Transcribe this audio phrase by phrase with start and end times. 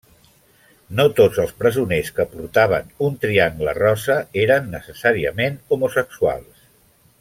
[0.99, 6.71] No tots els presoners que portaven un triangle rosa eren necessàriament homosexuals.